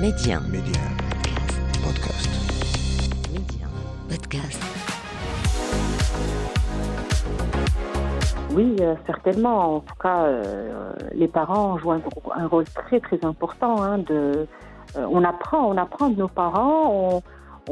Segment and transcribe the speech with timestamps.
[0.00, 0.40] Média.
[0.50, 0.80] Média.
[1.84, 2.30] Podcast.
[3.30, 3.66] Média.
[4.08, 4.62] Podcast.
[8.54, 9.76] Oui, euh, certainement.
[9.76, 12.00] En tout cas, euh, les parents jouent un,
[12.34, 13.82] un rôle très très important.
[13.82, 14.46] hein, de,
[14.96, 16.90] euh, on apprend, on apprend de nos parents.
[16.90, 17.22] On,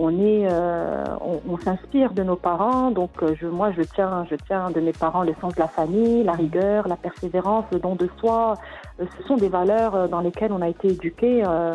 [0.06, 2.90] on est, euh, on, on s'inspire de nos parents.
[3.00, 5.68] Donc, euh, je, moi, je tiens, je tiens de mes parents le sens de la
[5.68, 8.54] famille, la rigueur, la persévérance, le don de soi.
[9.00, 11.42] Euh, ce sont des valeurs dans lesquelles on a été éduqué.
[11.44, 11.74] euh,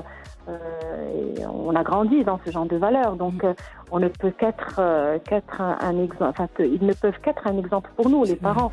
[0.50, 3.54] euh, et on a grandi dans ce genre de valeurs, donc euh,
[3.92, 6.32] on ne peut qu'être euh, qu'être un, un exemple.
[6.32, 8.72] Enfin, ils ne peuvent qu'être un exemple pour nous, les parents.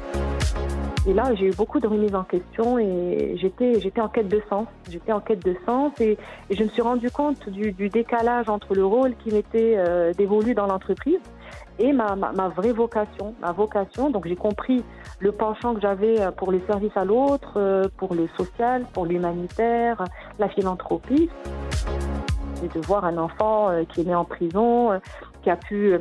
[1.06, 4.42] Et là, j'ai eu beaucoup de remises en question et j'étais j'étais en quête de
[4.50, 4.66] sens.
[4.90, 6.18] J'étais en quête de sens et,
[6.50, 10.12] et je me suis rendu compte du, du décalage entre le rôle qui m'était euh,
[10.12, 11.20] dévolu dans l'entreprise
[11.78, 13.34] et ma, ma, ma vraie vocation.
[13.40, 14.84] Ma vocation, donc j'ai compris
[15.18, 19.06] le penchant que j'avais euh, pour le service à l'autre, euh, pour le social, pour
[19.06, 20.04] l'humanitaire,
[20.38, 21.30] la philanthropie.
[22.56, 25.00] C'est de voir un enfant euh, qui est né en prison,
[25.42, 25.98] qui a pu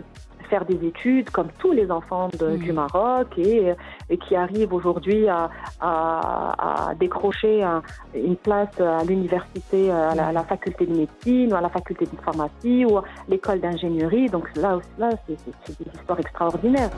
[0.50, 2.58] faire des études comme tous les enfants de- Mhm.
[2.58, 3.73] du Maroc et,
[4.09, 7.81] et qui arrive aujourd'hui à, à- à décrocher un-
[8.16, 12.05] une place à l'université, à la, à la faculté de médecine ou à la faculté
[12.05, 14.27] de pharmacie ou à l'école d'ingénierie.
[14.30, 15.38] Donc là, aussi- là c'est
[15.80, 16.89] des histoires extraordinaires.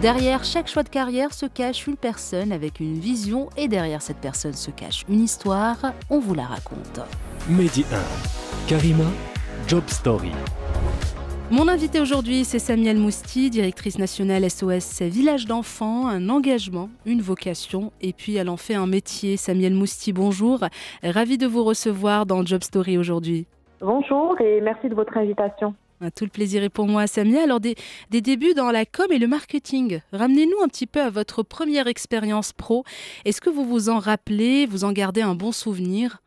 [0.00, 4.18] Derrière chaque choix de carrière se cache une personne avec une vision et derrière cette
[4.18, 5.76] personne se cache une histoire.
[6.08, 7.00] On vous la raconte.
[7.48, 8.68] Medi 1.
[8.68, 9.04] Karima,
[9.66, 10.30] Job Story.
[11.50, 17.90] Mon invité aujourd'hui, c'est Samiel Mousti, directrice nationale SOS Village d'enfants, un engagement, une vocation,
[18.02, 19.38] et puis elle en fait un métier.
[19.38, 20.60] Samiel Mousti, bonjour.
[21.02, 23.46] Ravi de vous recevoir dans Job Story aujourd'hui.
[23.80, 25.74] Bonjour et merci de votre invitation.
[26.02, 27.42] Ah, Tout le plaisir est pour moi, Samia.
[27.42, 27.76] Alors, des,
[28.10, 30.00] des débuts dans la com et le marketing.
[30.12, 32.84] Ramenez-nous un petit peu à votre première expérience pro.
[33.24, 36.18] Est-ce que vous vous en rappelez Vous en gardez un bon souvenir?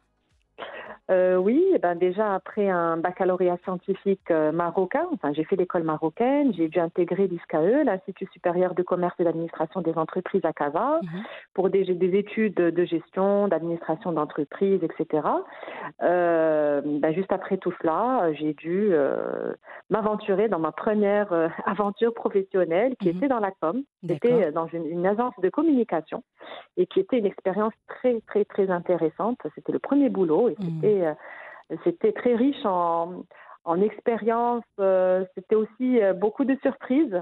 [1.11, 5.83] Euh, oui, eh ben déjà après un baccalauréat scientifique euh, marocain, enfin j'ai fait l'école
[5.83, 10.99] marocaine, j'ai dû intégrer l'ISCAE, l'Institut supérieur de commerce et d'administration des entreprises à Casa,
[11.03, 11.23] Mhm.
[11.53, 15.27] pour des, des études de gestion, d'administration d'entreprise, etc.
[16.01, 18.91] Euh, ben, juste après tout cela, j'ai dû
[19.89, 21.27] m'aventurer dans ma première
[21.65, 23.17] aventure professionnelle qui Mhm.
[23.17, 23.83] était dans la com.
[24.07, 26.23] C'était dans une, une agence de communication
[26.77, 29.39] et qui était une expérience très, très, très intéressante.
[29.55, 31.00] C'était le premier boulot et Mhm.
[31.01, 33.23] C'était, euh, c'était très riche en,
[33.65, 34.63] en expérience.
[34.79, 37.21] euh, c'était aussi euh, beaucoup de surprises.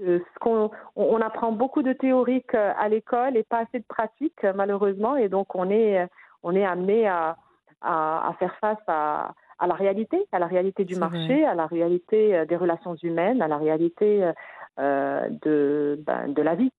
[0.00, 3.84] Euh, ce qu'on, on, on apprend beaucoup de théorique à l'école et pas assez de
[3.88, 5.16] pratique, malheureusement.
[5.16, 6.06] Et donc, on est,
[6.42, 7.36] on est amené à,
[7.80, 11.54] à, à faire face à, à la réalité, à la réalité du C'est marché, à
[11.54, 14.30] la réalité des relations humaines, à la réalité
[14.78, 16.72] de, ben, de la vie.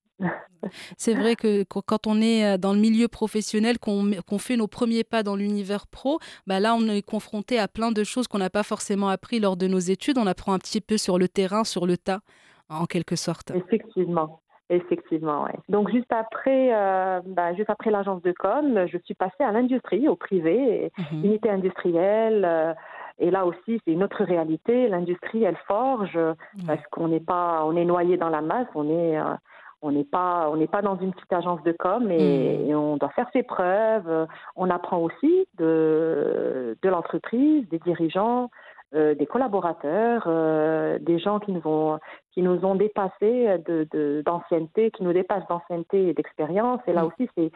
[0.97, 4.67] C'est vrai que qu- quand on est euh, dans le milieu professionnel, qu'on fait nos
[4.67, 8.39] premiers pas dans l'univers pro, bah là, on est confronté à plein de choses qu'on
[8.39, 10.17] n'a pas forcément appris lors de nos études.
[10.17, 12.19] On apprend un petit peu sur le terrain, sur le tas,
[12.69, 13.51] en quelque sorte.
[13.51, 14.41] Effectivement.
[14.71, 15.53] Effectivement, ouais.
[15.69, 20.07] Donc juste après, euh, ben, juste après l'agence de com, je suis passée à l'industrie,
[20.07, 21.23] au privé, Mhm.
[21.25, 22.43] unité industrielle.
[22.43, 22.73] euh,
[23.19, 24.87] et là aussi, c'est une autre réalité.
[24.89, 26.17] L'industrie, elle forge
[26.65, 28.67] parce qu'on n'est pas, on est noyé dans la masse.
[28.73, 29.35] On est, euh,
[29.85, 32.69] on n'est pas, on n'est pas dans une petite agence de com et, Mm.
[32.69, 34.27] et on doit faire ses preuves.
[34.55, 38.49] On apprend aussi de de l'entreprise, des dirigeants,
[38.95, 41.99] euh, des collaborateurs, euh, des gens qui nous ont
[42.35, 46.81] qui nous ont dépassés de de- d'ancienneté, qui nous dépassent d'ancienneté et d'expérience.
[46.85, 47.07] Et là Mm.
[47.07, 47.51] aussi, c'est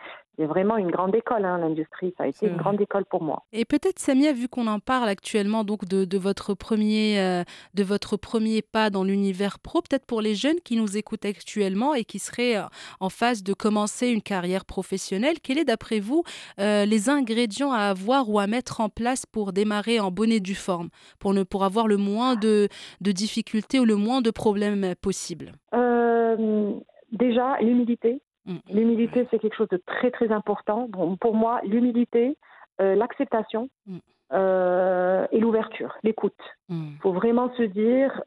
[0.45, 2.13] vraiment une grande école, hein, l'industrie.
[2.17, 2.63] Ça a été une vrai.
[2.63, 3.43] grande école pour moi.
[3.51, 7.83] Et peut-être Samia, vu qu'on en parle actuellement donc de, de votre premier euh, de
[7.83, 12.05] votre premier pas dans l'univers pro, peut-être pour les jeunes qui nous écoutent actuellement et
[12.05, 12.61] qui seraient euh,
[13.01, 16.23] en phase de commencer une carrière professionnelle, quels est d'après vous
[16.59, 20.39] euh, les ingrédients à avoir ou à mettre en place pour démarrer en bonne et
[20.39, 20.87] due forme,
[21.19, 22.69] pour ne pour avoir le moins de,
[23.01, 24.68] de difficultés ou le moins de problèmes
[25.01, 26.73] possibles Euh,
[27.11, 28.21] déjà, l'humilité.
[28.45, 28.57] Mm.
[28.71, 30.87] L'humilité, c'est quelque chose de très très important.
[30.89, 32.37] Bon, pour moi, l'humilité,
[32.81, 33.97] euh, l'acceptation Mm.
[34.33, 36.39] euh, et l'ouverture, l'écoute.
[36.69, 36.89] Mm.
[36.95, 38.21] Il faut vraiment se dire,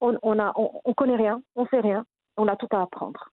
[0.00, 2.04] on, on a, on, on connaît rien, on sait rien,
[2.36, 3.30] on a tout à apprendre.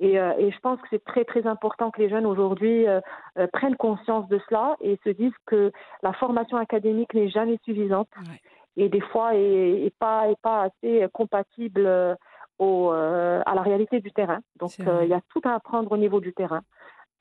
[0.00, 3.00] Et, euh, et je pense que c'est très très important que les jeunes aujourd'hui euh,
[3.38, 5.70] euh, prennent conscience de cela et se disent que
[6.02, 8.40] la formation académique n'est jamais suffisante Ouais.
[8.76, 12.14] Et des fois est, est pas est pas assez compatible euh,
[12.58, 14.40] au, euh, à la réalité du terrain.
[14.58, 16.62] Donc euh, il y a tout à apprendre au niveau du terrain.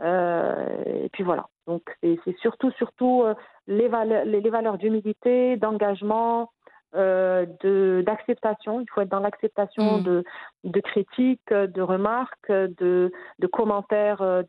[0.01, 1.47] Euh, et puis voilà.
[1.67, 3.23] Donc c'est surtout surtout
[3.67, 6.51] les valeurs les, les valeurs d'humilité, d'engagement,
[6.94, 8.81] de d'acceptation.
[8.81, 10.03] Il faut être dans l'acceptation Mm.
[10.03, 10.23] de
[10.65, 14.44] de critiques, de remarques, de de commentaires euh,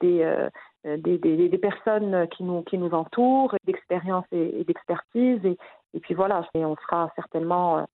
[0.00, 0.48] des
[0.86, 5.44] euh, des euh, des, personnes qui nous, qui nous entourent, d'expérience et, d'expertise.
[5.44, 5.58] Et,
[5.94, 7.86] et, puis voilà, on sera certainement,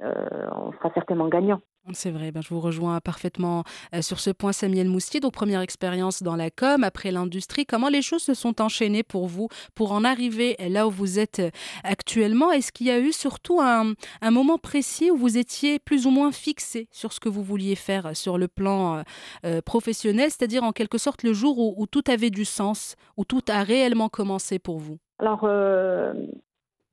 [0.00, 1.60] on sera certainement gagnant.
[1.92, 3.62] C'est vrai, ben, je vous rejoins parfaitement
[3.94, 5.20] euh, sur ce point, Samuel Moustier.
[5.20, 7.66] Donc, première expérience dans la com, après l'industrie.
[7.66, 11.40] Comment les choses se sont enchaînées pour vous pour en arriver là où vous êtes
[11.40, 11.50] euh,
[11.82, 12.50] actuellement?
[12.50, 13.92] Est-ce qu'il y a eu surtout un,
[14.30, 18.16] moment précis où vous étiez plus ou moins fixé sur ce que vous vouliez faire
[18.16, 19.04] sur le plan
[19.44, 23.42] euh, professionnel, c'est-à-dire en quelque sorte le jour où, tout avait du sens, où tout
[23.48, 24.98] a réellement commencé pour vous?
[25.18, 25.46] Alors,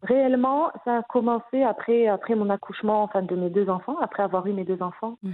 [0.04, 4.48] Réellement, ça a commencé après, après mon accouchement, enfin de mes deux enfants, après avoir
[4.48, 5.18] eu mes deux enfants.
[5.22, 5.34] Mhm.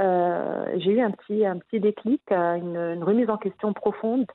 [0.00, 4.26] Euh, j'ai eu un petit, un petit déclic, euh, une, remise en question profonde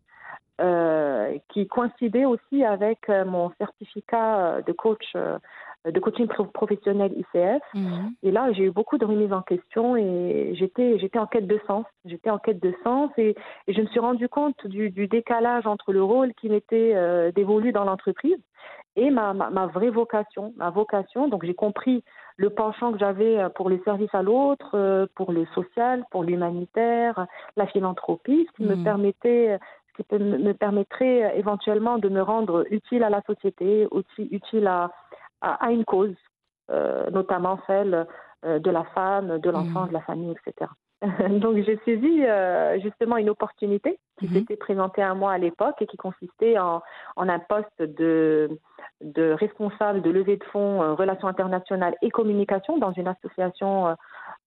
[0.62, 5.16] euh, qui coïncidait aussi avec mon certificat de coach
[5.86, 7.62] de coaching professionnel ICF.
[7.74, 8.14] Mhm.
[8.24, 11.60] Et là, j'ai eu beaucoup de remises en question et j'étais, j'étais en quête de
[11.68, 11.86] sens.
[12.06, 13.36] J'étais en quête de sens et,
[13.68, 18.38] je me suis rendu compte du, décalage entre le rôle qui m'était dévolu dans l'entreprise
[18.96, 20.54] et ma, ma, vraie vocation.
[20.58, 22.04] Ma vocation, donc j'ai compris
[22.38, 26.24] le penchant que j'avais euh, pour les services à l'autre, euh, pour le social, pour
[26.24, 27.28] l'humanitaire,
[27.58, 28.84] la philanthropie, ce qui me hmm.
[28.84, 29.60] permettait
[29.96, 33.88] qui me permettrait euh, éventuellement de me rendre utile à la société,
[34.18, 34.90] utile à,
[35.44, 36.16] à, une cause,
[37.12, 38.07] notamment celle
[38.44, 39.90] de la femme, de l'enfant, hmm.
[39.90, 40.72] de la famille, etc.
[41.40, 42.24] Donc j'ai saisi
[42.81, 44.34] justement une opportunité qui hmm.
[44.34, 46.81] s'était présentée à moi à l'époque et qui consistait en,
[47.16, 48.57] en un poste de
[49.04, 53.94] de responsable de levée de fonds, euh, relations internationales et communication dans une association euh,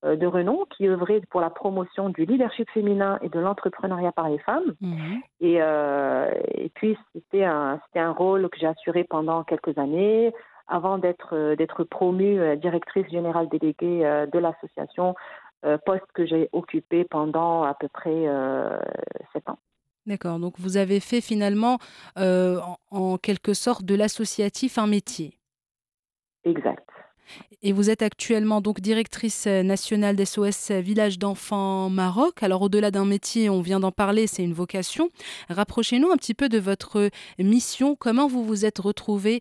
[0.04, 4.28] euh, de renom qui œuvrait pour la promotion du leadership féminin et de l'entrepreneuriat par
[4.28, 4.74] les femmes.
[4.80, 5.20] Mhm.
[5.40, 10.32] Et, et, puis, c'était un, un rôle que j'ai assuré pendant quelques années
[10.68, 14.00] avant d'être d'être promue directrice générale déléguée
[14.32, 15.14] de l'association,
[15.84, 18.26] poste que j'ai occupé pendant à peu près
[19.32, 19.58] sept ans.
[20.06, 21.78] D'accord, donc vous avez fait finalement
[22.16, 22.60] euh,
[22.90, 25.34] en, quelque sorte de l'associatif un métier.
[26.44, 26.84] Exact.
[27.62, 32.44] Et vous êtes actuellement donc directrice euh, nationale d'SOS Village d'enfants Maroc.
[32.44, 35.10] Alors au-delà d'un métier, on vient d'en parler, c'est une vocation.
[35.48, 37.10] Rapprochez-nous un petit peu de votre
[37.40, 37.96] mission.
[37.96, 39.40] Comment vous vous êtes retrouvée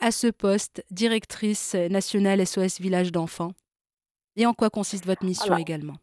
[0.00, 3.52] à ce poste, directrice nationale SOS Village d'enfants
[4.36, 5.96] Et en quoi consiste votre mission également?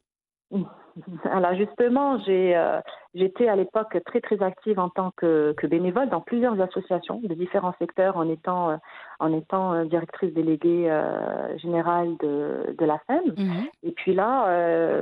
[1.32, 2.80] Alors justement, j'ai euh,
[3.14, 7.34] j'étais à l'époque très très active en tant que, que, bénévole dans plusieurs associations de
[7.34, 8.78] différents secteurs en étant euh,
[9.20, 10.90] en étant euh, directrice déléguée
[11.58, 13.34] générale de, de la FEM.
[13.38, 13.68] Mhm.
[13.84, 14.48] Et puis là,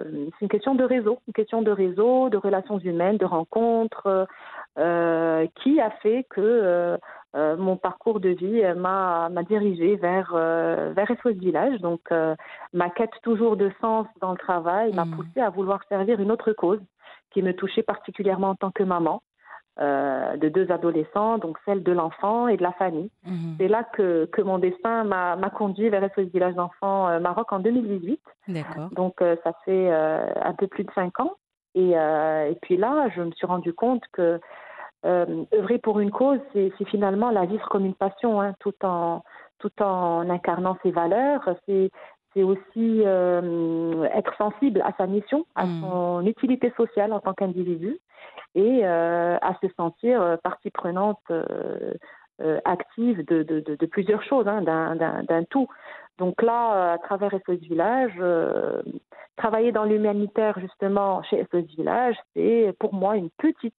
[0.04, 4.28] c'est une question de réseau, une question de réseau, de relations humaines, de rencontres,
[4.76, 6.98] qui a fait que
[7.36, 11.80] euh, mon parcours de vie m'a dirigé vers euh, vers SOS Village.
[11.82, 12.36] Donc euh,
[12.74, 15.12] ma quête toujours de sens dans le travail m'a mmh.
[15.12, 16.80] poussé à vouloir servir une autre cause
[17.32, 19.22] qui me touchait particulièrement en tant que maman.
[19.78, 23.10] de deux adolescents, donc celle de l'enfant et de la famille.
[23.26, 23.56] Mmh.
[23.58, 28.22] C'est là que, que mon destin m'a conduit vers SOS Village d'enfants Maroc en 2018.
[28.94, 31.34] Donc ça fait un peu plus de cinq ans.
[31.74, 31.90] Et,
[32.52, 34.40] et puis là, je me suis rendu compte que
[35.06, 39.24] euh, œuvrer pour une cause, c'est finalement la vivre comme une passion, hein, tout en
[39.60, 41.48] tout en incarnant ses valeurs.
[41.66, 41.92] C'est
[42.34, 45.82] c'est aussi euh, être sensible à sa mission, à mm.
[45.82, 47.98] son utilité sociale en tant qu'individu
[48.56, 51.22] et euh, à se sentir partie prenante
[52.66, 55.68] active de, de, de, plusieurs choses, hein, d'un tout.
[56.18, 58.20] Donc là, à travers SOS Village,
[59.38, 63.74] travailler dans l'humanitaire justement chez SOS Village, c'est pour moi une petite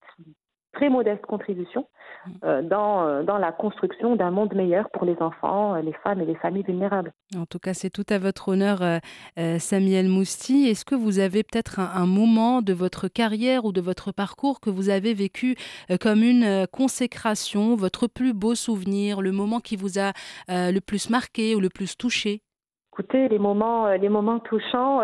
[0.77, 1.89] très modeste contribution
[2.27, 2.31] mm.
[2.45, 6.21] euh, dans, euh, dans la construction d'un monde meilleur pour les enfants, euh, les femmes
[6.21, 7.13] et les familles vulnérables.
[7.37, 8.79] En tout cas, c'est tout à votre honneur,
[9.59, 10.69] Samuel Mousti.
[10.69, 14.71] Est-ce que vous avez peut-être un, moment de votre carrière ou de votre parcours que
[14.71, 15.57] vous avez vécu
[16.01, 20.13] comme une consécration, votre plus beau souvenir, le moment qui vous a
[20.49, 22.43] le plus marqué ou le plus touché?
[22.99, 25.03] Écoutez, les moments, les moments touchants,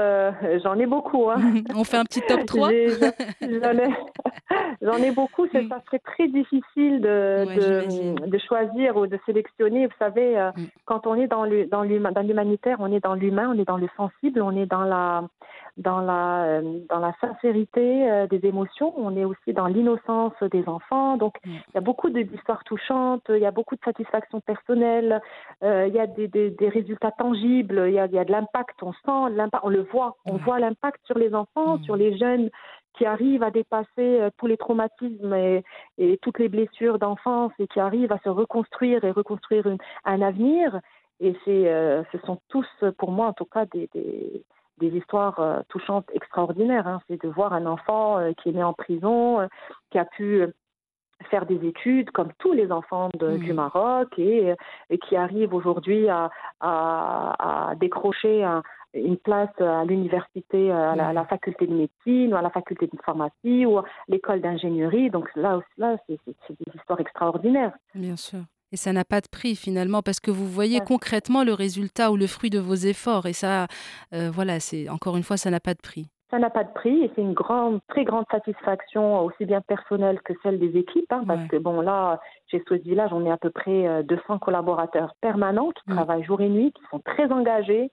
[0.65, 1.29] j'en ai beaucoup.
[1.29, 1.41] Hein.
[1.77, 2.71] On fait un petit top 3
[4.83, 5.47] J'en ai beaucoup.
[5.49, 5.69] Ça, mm.
[5.87, 9.87] serait très difficile de, de, choisir ou de sélectionner.
[9.87, 10.67] Vous savez, euh, mm.
[10.87, 14.57] quand on est dans l'humanitaire, on est dans l'humain, on est dans le sensible, on
[14.57, 15.25] est dans la,
[15.77, 20.69] dans la, euh, dans la sincérité euh, des émotions, on est aussi dans l'innocence des
[20.69, 21.17] enfants.
[21.17, 21.51] Donc, mm.
[21.51, 25.21] il y a beaucoup d'histoires touchantes, il y a beaucoup de satisfaction personnelle,
[25.63, 28.83] il y a des, des, résultats tangibles, il y a, il y a de l'impact,
[28.83, 32.51] on sent l'impact, on le voit, on voit l'impact sur les enfants, sur les jeunes
[32.95, 35.65] qui arrive à dépasser euh, tous les traumatismes et,
[36.21, 39.67] toutes les blessures d'enfance et qui arrive à se reconstruire et reconstruire
[40.05, 40.81] un avenir.
[41.21, 42.67] Et c'est, euh, ce sont tous,
[42.99, 44.45] pour moi en tout cas, des, des,
[44.81, 46.87] histoires euh, touchantes extraordinaires.
[46.87, 47.01] Hein.
[47.09, 49.49] C'est de voir un enfant qui est né en prison,
[49.91, 50.47] qui a pu
[51.31, 53.39] faire des études comme tous les enfants Mmh.
[53.39, 54.55] du Maroc et,
[54.91, 58.45] et qui arrivent aujourd'hui à, à, décrocher
[58.95, 62.99] une place à l'université, à, à, la faculté de médecine ou à la faculté de
[63.05, 65.11] pharmacie ou à l'école d'ingénierie.
[65.11, 67.73] Donc là, là c'est des histoires extraordinaires.
[67.95, 68.41] Bien sûr.
[68.73, 70.85] Et ça n'a pas de prix finalement parce que vous voyez ouais.
[70.85, 73.27] concrètement le résultat ou le fruit de vos efforts.
[73.27, 73.69] Et ça,
[74.15, 76.09] euh, voilà, c'est encore une fois, ça n'a pas de prix.
[76.33, 80.19] Ça n'a pas de prix et c'est une grande, très grande satisfaction, aussi bien personnelle
[80.23, 81.49] que celle des équipes, hein, parce ouais.
[81.49, 82.21] que bon là,
[82.51, 85.95] chez Swiss Village, on est à peu près 200 collaborateurs permanents qui mmh.
[85.95, 87.91] travaillent jour et nuit, qui sont très engagés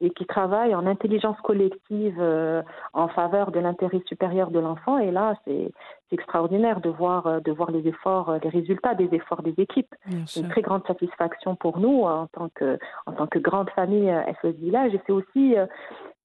[0.00, 4.98] et qui travaillent en intelligence collective euh, en faveur de l'intérêt supérieur de l'enfant.
[4.98, 5.72] Et là, c'est
[6.12, 9.94] extraordinaire de voir, de voir les efforts, les résultats des efforts des équipes.
[10.26, 14.12] C'est une très grande satisfaction pour nous en tant que, en tant que grande famille
[14.40, 14.94] SOS Village.
[14.94, 15.56] Et c'est aussi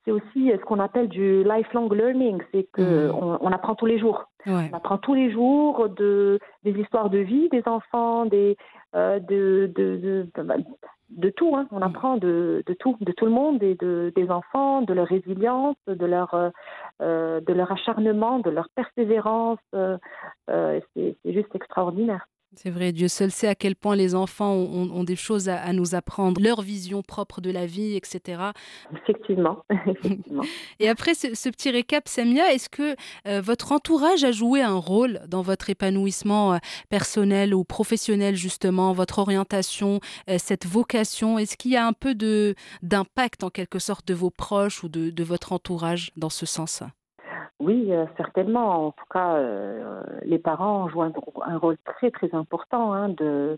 [0.05, 3.15] c'est aussi ce qu'on appelle du lifelong learning, c'est que mmh.
[3.15, 4.25] on, on, apprend tous les jours.
[4.45, 4.69] Ouais.
[4.71, 8.57] On apprend tous les jours de des histoires de vie des enfants, des
[8.95, 10.63] euh, de, de, de, de,
[11.09, 11.55] de tout.
[11.55, 11.67] Hein.
[11.71, 11.83] On Mmh.
[11.83, 15.77] apprend de, de tout, de tout le monde et de des enfants, de leur résilience,
[15.87, 16.33] de leur
[17.01, 19.59] euh, de leur acharnement, de leur persévérance.
[19.73, 19.97] Euh,
[20.47, 22.25] c'est juste extraordinaire.
[22.55, 25.59] C'est vrai, Dieu seul sait à quel point les enfants ont, ont des choses à,
[25.59, 28.41] à, nous apprendre, leur vision propre de la vie, etc.
[28.93, 29.63] Effectivement.
[29.87, 30.43] Effectivement.
[30.79, 32.95] Et après ce, ce, petit récap, Samia, est-ce que
[33.27, 36.57] euh, votre entourage a joué un rôle dans votre épanouissement euh,
[36.89, 41.39] personnel ou professionnel, justement, votre orientation, euh, cette vocation?
[41.39, 42.13] Est-ce qu'il y a un peu
[42.83, 46.83] d'impact, en quelque sorte, de vos proches ou de, de votre entourage dans ce sens?
[47.63, 48.87] Oui, euh, certainement.
[48.87, 51.13] En tout cas, euh, les parents jouent un,
[51.45, 52.93] un, rôle très très important.
[52.93, 53.57] Hein, de,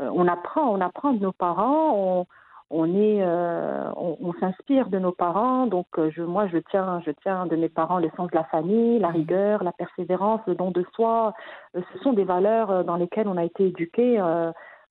[0.00, 1.92] euh, on apprend, on apprend de nos parents.
[1.96, 2.26] On,
[2.68, 5.66] on est, on, on s'inspire de nos parents.
[5.66, 8.98] Donc, je, moi, je tiens, je tiens de mes parents le sens de la famille,
[8.98, 11.32] la rigueur, la persévérance, le don de soi.
[11.74, 14.14] ce sont des valeurs dans lesquelles on a été éduqué.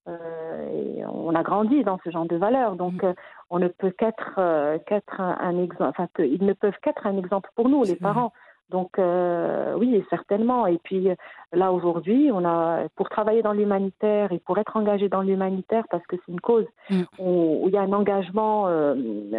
[0.08, 2.78] et on a grandi dans ce genre de valeurs.
[2.78, 3.06] Donc,
[3.50, 4.40] on ne peut qu'être
[4.86, 5.90] qu'être un, un exemple.
[5.90, 8.32] Enfin, ils ne peuvent qu'être un exemple pour nous, les parents.
[8.70, 10.66] Donc euh, oui, certainement.
[10.66, 11.08] Et puis
[11.54, 16.06] là aujourd'hui, on a pour travailler dans l'humanitaire et pour être engagé dans l'humanitaire parce
[16.08, 17.04] que c'est une cause mm.
[17.20, 18.96] où, où, il y a un engagement euh,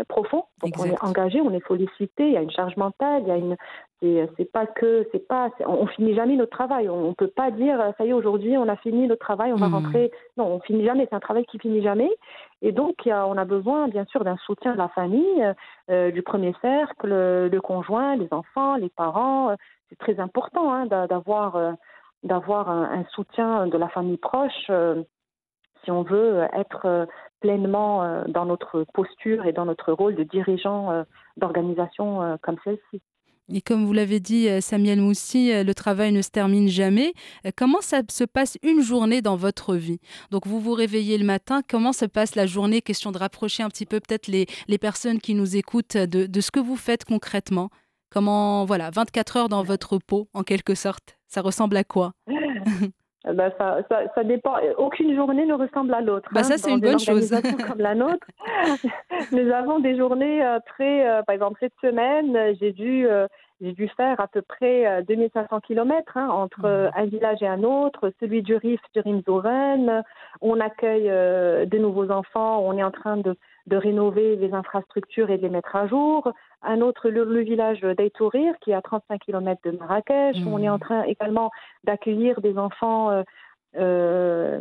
[0.08, 0.44] profond.
[0.60, 0.80] Donc exact.
[0.80, 3.36] on est engagé, on est sollicité, il y a une charge mentale, il y a
[3.36, 3.56] une
[4.00, 6.88] c'est pas que c'est pas on, on finit jamais notre travail.
[6.88, 9.56] On, on peut pas dire ça y est aujourd'hui on a fini notre travail, on
[9.56, 9.70] va Mm.
[9.70, 9.74] mmh.
[9.74, 10.10] rentrer.
[10.36, 11.06] Non, on finit jamais.
[11.08, 12.10] C'est un travail qui finit jamais.
[12.62, 15.54] Et donc il y a, on a besoin bien sûr d'un soutien de la famille,
[15.90, 19.54] euh, du premier cercle, le, conjoint, les enfants, les parents.
[19.88, 21.72] C'est très important hein, d'avoir euh,
[22.22, 25.02] d'avoir un, un, soutien de la famille proche euh,
[25.84, 27.06] si on veut être
[27.40, 31.02] pleinement euh, dans notre posture et dans notre rôle de dirigeant euh,
[31.36, 33.00] d'organisation comme celle-ci.
[33.52, 37.12] Et comme vous l'avez dit, euh, Samuel Moussi, le travail ne se termine jamais.
[37.44, 40.00] Euh, Comment ça se passe une journée dans votre vie?
[40.30, 42.82] Donc vous vous réveillez le matin, comment se passe la journée?
[42.82, 46.40] Question de rapprocher un petit peu peut-être les, les personnes qui nous écoutent de, de
[46.40, 47.70] ce que vous faites concrètement.
[48.10, 51.16] Comment, voilà, 24 heures dans votre peau, en quelque sorte.
[51.28, 52.12] Ça ressemble à quoi?
[53.32, 54.54] ben ça, ça, ça, dépend.
[54.78, 56.28] Aucune journée ne ressemble à l'autre.
[56.32, 57.34] Bah hein, ça, c'est une bonne chose.
[57.66, 58.26] comme la nôtre,
[59.32, 61.08] nous avons des journées euh, très.
[61.08, 63.26] Euh, par exemple, cette semaine, j'ai dû, euh,
[63.60, 66.90] j'ai dû faire à peu près 2500 km hein, entre mmh.
[66.94, 70.04] un village et un autre, celui du Rif, du Rimzoren.
[70.40, 72.60] On accueille de nouveaux enfants.
[72.62, 76.32] On est en train de, de rénover les infrastructures et de les mettre à jour.
[76.62, 80.38] Un autre, le, le village d'Aitourir, qui est à 35 km de Marrakech.
[80.38, 80.48] Mmh.
[80.48, 81.50] On est en train également
[81.84, 83.22] d'accueillir des enfants euh,
[83.76, 84.60] euh,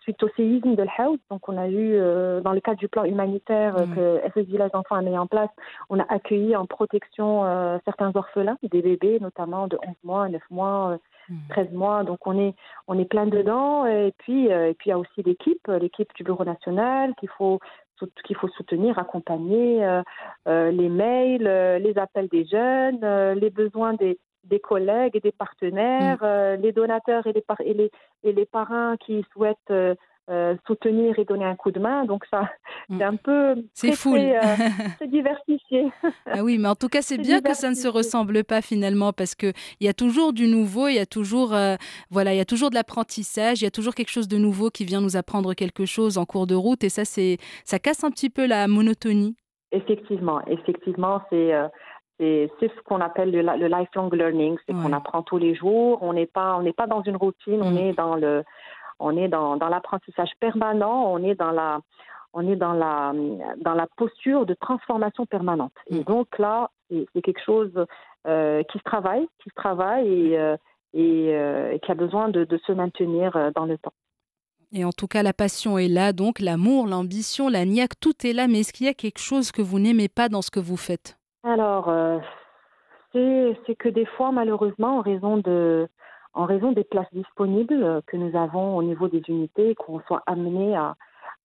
[0.00, 1.18] suite au séisme de l'Haouz.
[1.30, 3.94] Donc, on a eu, euh, dans le cadre du plan humanitaire mmh.
[3.94, 5.50] que SOS Village d'enfants a mis en place,
[5.90, 7.44] on a accueilli en protection
[7.84, 10.98] certains orphelins, des bébés, notamment de 11 mois, 9 mois,
[11.28, 11.34] mmh.
[11.50, 12.02] 13 mois.
[12.04, 12.54] Donc, on est,
[12.88, 13.86] on est plein dedans.
[13.86, 17.60] Et puis, et puis il y a aussi l'équipe, l'équipe du Bureau national qu'il faut
[18.24, 20.02] qu'il faut soutenir, accompagner euh,
[20.48, 23.00] euh, les mails, euh, les appels des jeunes,
[23.34, 26.60] les besoins des, des collègues et des partenaires, mmh.
[26.62, 27.90] les donateurs et les, par et, les,
[28.22, 29.72] et les parrains qui souhaitent
[30.28, 32.04] euh, soutenir et donner un coup de main.
[32.04, 32.50] Donc ça,
[32.90, 34.38] c'est un peu c'est fou, très,
[34.96, 35.90] très, diversifié.
[36.26, 39.12] ah oui, mais en tout cas, c'est bien que ça ne se ressemble pas finalement
[39.12, 41.76] parce que il y a toujours du nouveau, il y a toujours euh,
[42.10, 44.70] voilà, il y a toujours de l'apprentissage, il y a toujours quelque chose de nouveau
[44.70, 48.02] qui vient nous apprendre quelque chose en cours de route et ça c'est ça casse
[48.04, 49.36] un petit peu la monotonie.
[49.72, 51.68] Effectivement, effectivement, c'est euh,
[52.18, 54.82] c'est ce qu'on appelle le, le, lifelong learning, c'est ouais.
[54.82, 57.62] qu'on apprend tous les jours, on n'est pas on n'est pas dans une routine, mmh.
[57.62, 58.42] on est dans le
[58.98, 61.80] on est dans, dans l'apprentissage permanent, on est dans la,
[62.32, 63.12] on est dans la,
[63.62, 65.72] dans la posture de transformation permanente.
[65.86, 67.72] Et donc là, c'est quelque chose
[68.26, 70.56] euh, qui se travaille, qui se travaille et, euh,
[70.92, 73.92] et, qui a besoin de, se maintenir dans le temps.
[74.72, 78.32] Et en tout cas, la passion est là, donc l'amour, l'ambition, la niaque, tout est
[78.32, 78.48] là.
[78.48, 80.76] Mais est-ce qu'il y a quelque chose que vous n'aimez pas dans ce que vous
[80.76, 81.16] faites?
[81.44, 81.90] Alors,
[83.12, 85.88] c'est que des fois, malheureusement, en raison de,
[86.36, 90.22] en raison des places disponibles euh, que nous avons au niveau des unités, qu'on soit
[90.26, 90.94] amené à,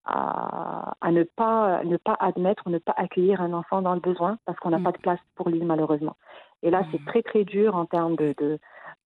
[0.06, 4.60] à, ne, pas, ne pas admettre, ne pas accueillir un enfant dans le besoin parce
[4.60, 4.84] qu'on n'a mm.
[4.84, 6.18] pas de place pour lui malheureusement.
[6.62, 7.06] Et là, c'est mm.
[7.06, 8.60] très très dur en termes de, de,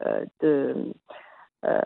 [0.05, 0.73] euh,
[1.65, 1.81] euh,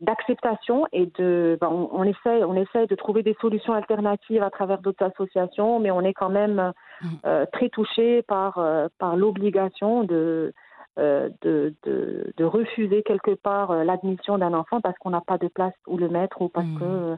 [0.00, 4.50] d'acceptation et de ben, on, on, essaie on essaie de trouver des solutions alternatives à
[4.50, 7.46] travers d'autres associations mais on est quand même mm.
[7.52, 8.60] très touché par
[8.98, 10.52] par l'obligation de
[10.98, 15.46] euh, de, de, refuser quelque part euh, l'admission d'un enfant parce qu'on n'a pas de
[15.46, 16.86] place où le mettre ou parce qu'on que mmh.
[16.86, 17.16] euh,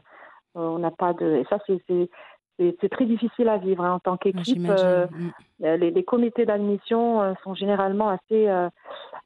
[0.53, 1.37] on n'a pas de.
[1.37, 4.59] Et ça, c'est très difficile à vivre hein, en tant qu'équipe.
[4.59, 5.31] Mmh.
[5.61, 8.47] les, les, comités d'admission sont généralement assez,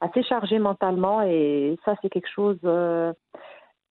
[0.00, 2.58] assez chargés mentalement et ça, c'est quelque chose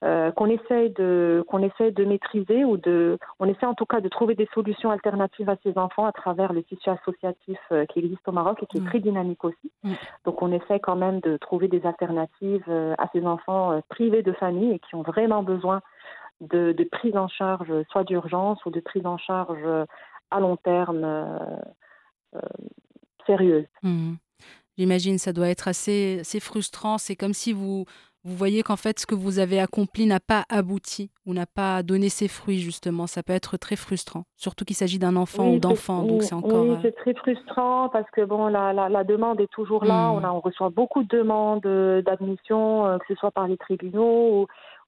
[0.06, 4.02] euh, qu'on essaye de qu'on essaye de maîtriser ou de on essaie en tout cas
[4.02, 8.00] de trouver des solutions alternatives à ces enfants à travers le tissu associatif euh, qui
[8.00, 8.88] existe au Maroc et qui est mm.
[8.88, 9.72] très dynamique aussi.
[9.84, 9.94] Mm.
[10.26, 14.34] Donc on essaie quand même de trouver des alternatives euh, à ces enfants privés de
[14.34, 15.82] famille et qui ont vraiment besoin
[16.40, 19.66] de, de prise en charge soit d'urgence ou de prise en charge
[20.30, 21.40] à long terme
[23.26, 23.66] sérieuse.
[23.82, 24.16] Mm.
[24.78, 27.00] J'imagine ça doit être assez, assez frustrant.
[27.00, 27.86] C'est comme si vous
[28.25, 31.84] vous voyez qu'en fait, ce que vous avez accompli n'a pas abouti ou n'a pas
[31.84, 33.05] donné ses fruits, justement.
[33.05, 36.01] Ça peut être très frustrant, surtout qu'il s'agit d'un enfant ou d'enfants.
[36.01, 36.63] Donc, c'est encore.
[36.63, 40.10] Oui, euh, c'est très frustrant parce que bon, la, la, demande est toujours là.
[40.10, 40.15] Hmm.
[40.15, 43.58] On, a, on reçoit beaucoup de demandes euh, d'admission, euh, que ce soit par les
[43.58, 44.48] tribunaux ou,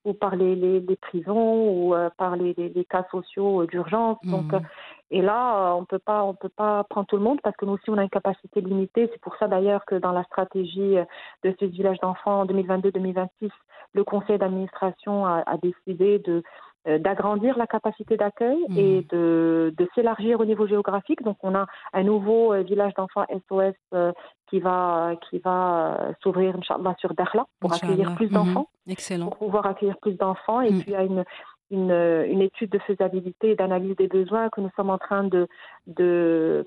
[0.10, 4.18] ou par les, les, prisons ou par les, les, cas sociaux d'urgence.
[4.24, 4.62] Donc, hmm.
[5.10, 7.74] Et là, on peut pas, on peut pas prendre tout le monde parce que nous
[7.74, 9.10] aussi on a une capacité limitée.
[9.12, 10.98] C'est pour ça d'ailleurs que dans la stratégie
[11.44, 13.50] de ce village d'enfants 2022-2026,
[13.94, 16.44] le conseil d'administration a, décidé de
[16.88, 18.78] euh, d'agrandir la capacité d'accueil mmh.
[18.78, 21.22] et de, de s'élargir au niveau géographique.
[21.22, 24.14] Donc, on a un nouveau euh, village d'enfants SOS euh,
[24.50, 28.34] qui va, qui va s'ouvrir, sur Dakhla pour accueillir plus mmh.
[28.34, 28.70] d'enfants.
[28.88, 29.26] Excellent.
[29.26, 30.62] Pour pouvoir accueillir plus d'enfants.
[30.62, 30.80] Et mmh.
[30.80, 31.26] puis, il y a une,
[31.72, 35.48] une, une, étude de faisabilité et d'analyse des besoins que nous sommes en train de,
[35.88, 36.64] de,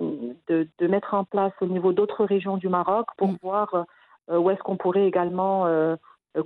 [0.48, 3.38] de, de mettre en place au niveau d'autres régions du Maroc pour mm.
[3.42, 3.86] voir
[4.30, 5.96] euh, où est-ce qu'on pourrait également euh,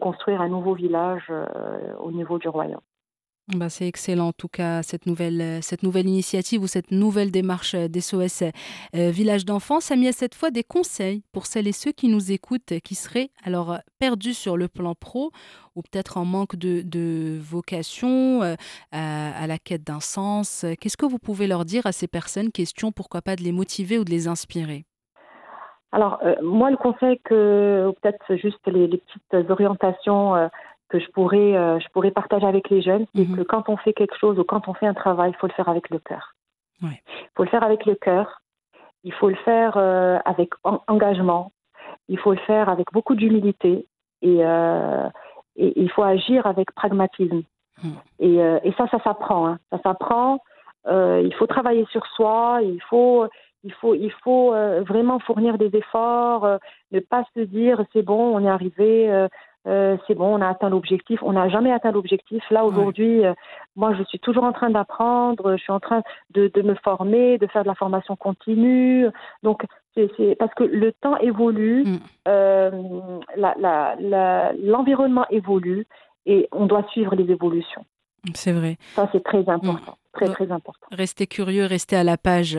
[0.01, 2.81] construire un nouveau village euh, au niveau du royaume.
[3.49, 7.31] Bah, c'est excellent en tout cas cette nouvelle, euh, cette nouvelle initiative ou cette nouvelle
[7.31, 9.81] démarche euh, d'SOS euh, Village d'enfants.
[9.81, 12.95] Ça mis à cette fois des conseils pour celles et ceux qui nous écoutent, qui
[12.95, 15.31] seraient alors perdus sur le plan pro
[15.77, 18.41] ou peut-être en manque de, vocation,
[18.93, 20.65] à, la quête d'un sens.
[20.81, 22.51] Qu'est-ce que vous pouvez leur dire à ces personnes?
[22.51, 24.85] Question, pourquoi pas de les motiver ou de les inspirer?
[25.91, 30.49] Alors, moi, le conseil que, peut-être juste les petites orientations
[30.89, 33.37] que je pourrais, euh, je pourrais partager avec les jeunes, c'est mhm.
[33.37, 35.53] que quand on fait quelque chose ou quand on fait un travail, il faut le
[35.53, 36.35] faire avec le cœur.
[36.83, 36.91] Il
[37.35, 38.43] faut le faire avec le cœur,
[39.05, 40.51] il faut le faire euh, avec
[40.87, 41.53] engagement,
[42.09, 43.87] il faut le faire avec beaucoup d'humilité
[44.21, 45.09] et, euh,
[45.57, 47.43] et, il faut agir avec pragmatisme.
[47.83, 47.93] Mhm.
[48.19, 49.49] Et, et, ça, ça s'apprend.
[49.49, 49.59] Hein.
[49.71, 50.41] Ça s'apprend.
[50.87, 53.27] il faut travailler sur soi, il faut,
[53.63, 54.51] il faut, il faut
[54.83, 56.59] vraiment fournir des efforts,
[56.93, 59.27] ne pas se dire c'est bon, on est arrivé,
[59.67, 61.23] euh, c'est bon, on a atteint l'objectif.
[61.23, 62.43] On n'a jamais atteint l'objectif.
[62.51, 63.33] Là, aujourd'hui, euh,
[63.77, 67.39] moi, je suis toujours en train d'apprendre, je suis en train de, de, me former,
[67.39, 69.07] de faire de la formation continue.
[69.43, 71.99] Donc, c'est parce que le temps évolue, mm.
[72.29, 72.71] euh,
[74.63, 75.87] l'environnement évolue
[76.27, 77.85] et on doit suivre les évolutions.
[78.35, 78.77] C'est vrai.
[78.95, 79.93] Ça, c'est très important.
[79.93, 79.97] Mm.
[80.15, 80.87] Très, très important.
[80.93, 82.57] Restez curieux, restez à la page,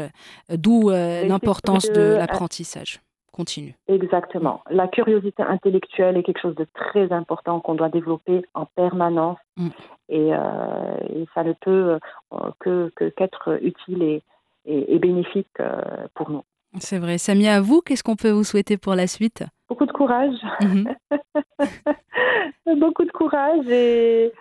[0.49, 2.99] d'où l'importance de l'apprentissage
[3.35, 3.75] continue.
[3.89, 4.61] Exactement.
[4.69, 9.67] La curiosité intellectuelle est quelque chose de très important qu'on doit développer en permanence mm.
[10.11, 11.99] euh, et, ça ne peut
[12.33, 14.23] euh, que qu'être utile et,
[14.65, 16.43] et, bénéfique euh, pour nous.
[16.79, 17.17] C'est vrai.
[17.17, 19.43] Samia, à vous, qu'est-ce qu'on peut vous souhaiter pour la suite?
[19.67, 20.37] Beaucoup de courage.
[20.61, 20.95] Mm-hmm.
[22.79, 24.31] beaucoup de courage et,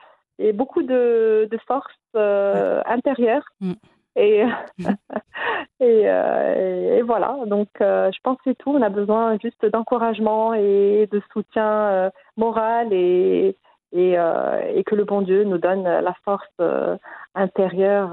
[0.53, 1.95] beaucoup de, force
[2.87, 3.45] intérieure.
[3.61, 3.73] Mm.
[5.81, 8.71] Et, euh, et, voilà, donc euh, je pense que c'est tout.
[8.71, 13.57] On a besoin juste d'encouragement et de soutien euh, moral et,
[13.93, 16.49] et, et, que le bon Dieu nous donne la force
[17.35, 18.11] intérieure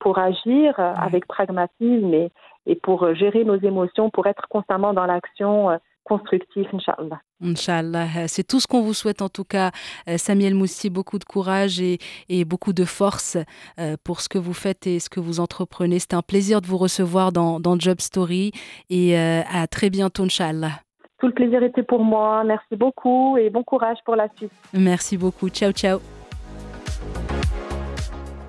[0.00, 2.32] pour agir avec pragmatisme et,
[2.66, 5.78] et pour gérer nos émotions, pour être constamment dans l'action
[6.08, 7.20] constructif, Inch'Allah.
[7.42, 9.70] Inch'Allah, c'est tout ce qu'on vous souhaite en tout cas,
[10.08, 13.36] euh, Samuel Moussi, beaucoup de courage et, et, beaucoup de force
[13.78, 15.98] euh, pour ce que vous faites et ce que vous entreprenez.
[15.98, 18.52] C'était un plaisir de vous recevoir dans, dans Job Story
[18.90, 20.72] et euh, à très bientôt, Inch'Allah.
[21.18, 22.44] Tout le plaisir était pour moi.
[22.44, 24.52] Merci beaucoup et bon courage pour la suite.
[24.72, 25.48] Merci beaucoup.
[25.48, 25.98] Ciao, ciao.